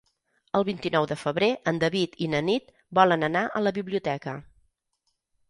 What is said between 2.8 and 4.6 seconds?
volen anar a la biblioteca.